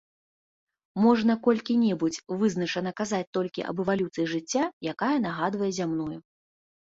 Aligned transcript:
Можна 1.03 1.33
колькі-небудзь 1.47 2.17
вызначана 2.39 2.93
казаць 3.01 3.29
толькі 3.39 3.65
аб 3.71 3.83
эвалюцыі 3.83 4.25
жыцця, 4.33 4.63
якая 4.95 5.13
нагадвае 5.27 5.69
зямную. 5.79 6.11